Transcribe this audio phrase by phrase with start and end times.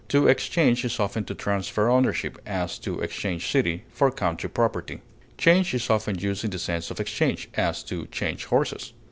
[0.07, 5.01] To exchange is often to transfer ownership; as, to exchange city for country property.
[5.37, 8.93] Change is often used in the sense of exchange; as, to change horses.